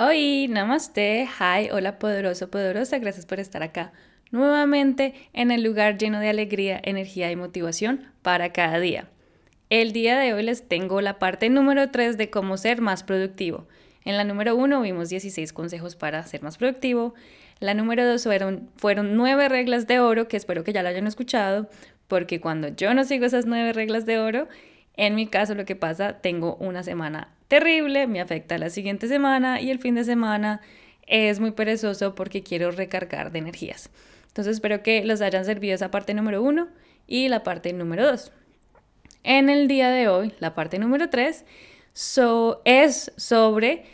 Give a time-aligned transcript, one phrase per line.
[0.00, 3.92] Hoy, namaste, hi, hola poderoso, poderosa, gracias por estar acá
[4.30, 9.08] nuevamente en el lugar lleno de alegría, energía y motivación para cada día.
[9.70, 13.66] El día de hoy les tengo la parte número 3 de cómo ser más productivo.
[14.04, 17.14] En la número 1 vimos 16 consejos para ser más productivo.
[17.58, 21.08] La número 2 fueron, fueron 9 reglas de oro, que espero que ya lo hayan
[21.08, 21.68] escuchado,
[22.06, 24.46] porque cuando yo no sigo esas 9 reglas de oro,
[24.94, 29.60] en mi caso lo que pasa, tengo una semana terrible, me afecta la siguiente semana
[29.60, 30.60] y el fin de semana
[31.06, 33.90] es muy perezoso porque quiero recargar de energías.
[34.28, 36.68] Entonces espero que los hayan servido esa parte número uno
[37.06, 38.30] y la parte número dos.
[39.24, 41.44] En el día de hoy, la parte número tres
[42.64, 43.84] es sobre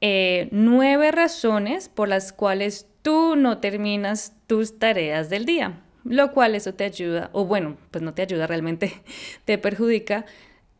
[0.00, 6.54] eh, nueve razones por las cuales tú no terminas tus tareas del día, lo cual
[6.54, 8.92] eso te ayuda, o bueno, pues no te ayuda realmente,
[9.44, 10.24] te perjudica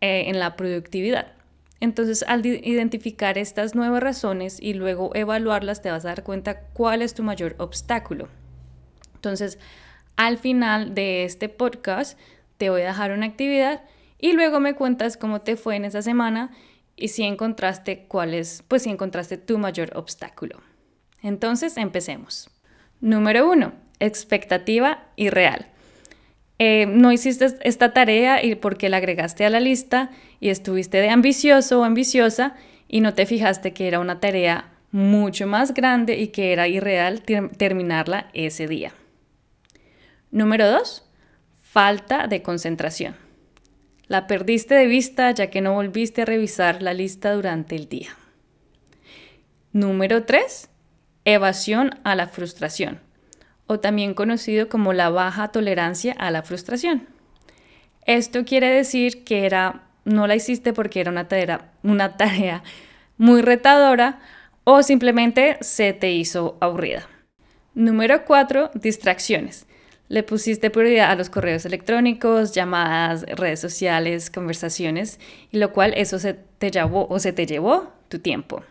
[0.00, 1.41] eh, en la productividad.
[1.82, 7.02] Entonces, al identificar estas nuevas razones y luego evaluarlas, te vas a dar cuenta cuál
[7.02, 8.28] es tu mayor obstáculo.
[9.16, 9.58] Entonces,
[10.14, 12.16] al final de este podcast,
[12.56, 13.82] te voy a dejar una actividad
[14.16, 16.52] y luego me cuentas cómo te fue en esa semana
[16.94, 20.60] y si encontraste cuál es, pues si encontraste tu mayor obstáculo.
[21.20, 22.48] Entonces, empecemos.
[23.00, 25.71] Número uno, expectativa irreal.
[26.64, 31.10] Eh, no hiciste esta tarea y porque la agregaste a la lista y estuviste de
[31.10, 32.54] ambicioso o ambiciosa
[32.86, 37.22] y no te fijaste que era una tarea mucho más grande y que era irreal
[37.22, 38.92] terminarla ese día.
[40.30, 41.10] Número dos,
[41.62, 43.16] falta de concentración.
[44.06, 48.16] La perdiste de vista ya que no volviste a revisar la lista durante el día.
[49.72, 50.70] Número tres,
[51.24, 53.00] evasión a la frustración
[53.72, 57.08] o también conocido como la baja tolerancia a la frustración.
[58.04, 62.62] Esto quiere decir que era, no la hiciste porque era una tarea, una tarea
[63.16, 64.20] muy retadora
[64.64, 67.08] o simplemente se te hizo aburrida.
[67.74, 68.72] Número 4.
[68.74, 69.66] Distracciones.
[70.08, 75.18] Le pusiste prioridad a los correos electrónicos, llamadas, redes sociales, conversaciones,
[75.50, 78.62] y lo cual eso se te llevó o se te llevó tu tiempo.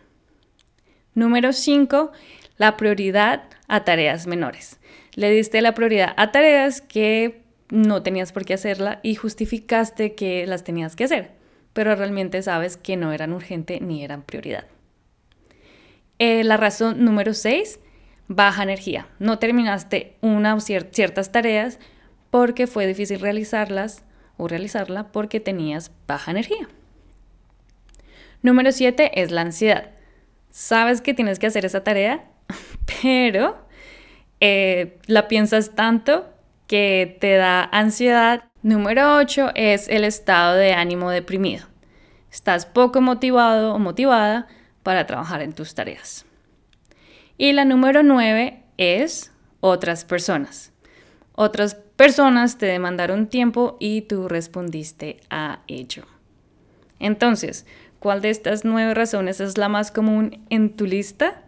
[1.15, 2.11] Número 5.
[2.57, 4.79] La prioridad a tareas menores
[5.15, 10.45] le diste la prioridad a tareas que no tenías por qué hacerla y justificaste que
[10.45, 11.31] las tenías que hacer,
[11.73, 14.65] pero realmente sabes que no eran urgente ni eran prioridad.
[16.19, 17.79] Eh, la razón número 6,
[18.27, 19.07] baja energía.
[19.19, 21.79] No terminaste una o ciertas tareas
[22.29, 24.03] porque fue difícil realizarlas
[24.37, 26.67] o realizarla porque tenías baja energía.
[28.41, 29.91] Número 7 es la ansiedad.
[30.49, 32.25] Sabes que tienes que hacer esa tarea,
[32.85, 33.65] pero
[34.39, 36.29] eh, la piensas tanto
[36.67, 38.45] que te da ansiedad.
[38.63, 41.65] Número 8 es el estado de ánimo deprimido.
[42.31, 44.47] Estás poco motivado o motivada
[44.83, 46.25] para trabajar en tus tareas.
[47.37, 50.71] Y la número 9 es otras personas.
[51.33, 56.05] Otras personas te demandaron tiempo y tú respondiste a ello.
[56.99, 57.65] Entonces,
[57.99, 61.43] ¿cuál de estas nueve razones es la más común en tu lista?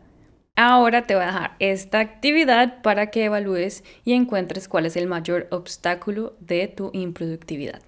[0.55, 5.07] Ahora te voy a dejar esta actividad para que evalúes y encuentres cuál es el
[5.07, 7.81] mayor obstáculo de tu improductividad,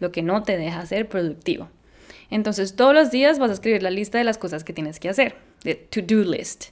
[0.00, 1.68] lo que no te deja ser productivo.
[2.28, 5.10] Entonces todos los días vas a escribir la lista de las cosas que tienes que
[5.10, 6.70] hacer, de to-do list.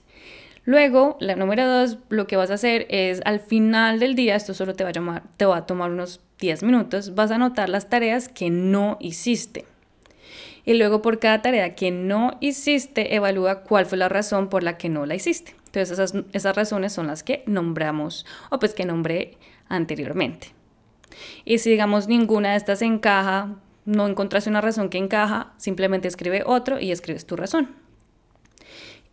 [0.65, 4.53] Luego, la número dos, lo que vas a hacer es al final del día, esto
[4.53, 7.89] solo te va a, te va a tomar unos 10 minutos, vas a anotar las
[7.89, 9.65] tareas que no hiciste
[10.65, 14.79] y luego por cada tarea que no hiciste, evalúa cuál fue la razón por la
[14.79, 15.55] que no la hiciste.
[15.67, 19.39] Entonces esas, esas razones son las que nombramos o pues que nombré
[19.69, 20.49] anteriormente.
[21.45, 26.43] Y si digamos ninguna de estas encaja, no encontraste una razón que encaja, simplemente escribe
[26.45, 27.75] otro y escribes tu razón.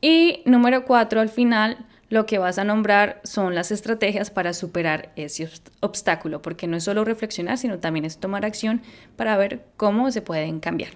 [0.02, 5.12] Y número cuatro, al final, lo que vas a nombrar son las estrategias para superar
[5.16, 8.82] ese obstáculo, porque no es solo reflexionar, sino también es tomar acción
[9.16, 10.92] para ver cómo se pueden cambiar.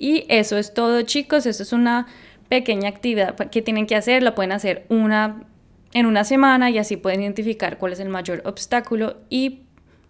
[0.00, 1.44] Y eso es todo, chicos.
[1.44, 2.06] Eso es una
[2.48, 4.22] pequeña actividad que tienen que hacer.
[4.22, 5.44] Lo pueden hacer una
[5.92, 9.62] en una semana y así pueden identificar cuál es el mayor obstáculo y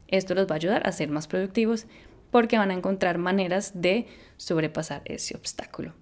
[0.08, 1.86] esto los va a ayudar a ser más productivos
[2.30, 4.06] porque van a encontrar maneras de
[4.36, 5.92] sobrepasar ese obstáculo.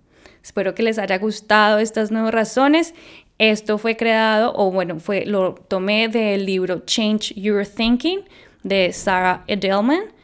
[0.43, 2.95] Espero que les haya gustado estas nuevas razones.
[3.39, 8.21] Esto fue creado, o bueno, fue, lo tomé del libro Change Your Thinking
[8.63, 10.18] de Sarah Edelman.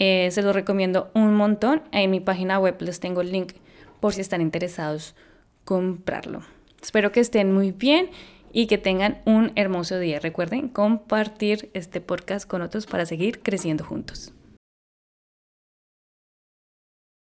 [0.00, 1.82] Eh, se lo recomiendo un montón.
[1.92, 3.52] En mi página web les tengo el link
[4.00, 5.14] por si están interesados
[5.64, 6.42] comprarlo.
[6.82, 8.10] Espero que estén muy bien
[8.52, 10.18] y que tengan un hermoso día.
[10.18, 14.32] Recuerden compartir este podcast con otros para seguir creciendo juntos.